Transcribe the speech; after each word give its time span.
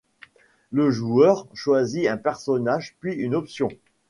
Le 0.71 0.89
joueur 0.89 1.45
choisit 1.53 2.07
un 2.07 2.17
personnage 2.17 2.95
puis 3.01 3.13
une 3.13 3.35
option. 3.35 3.69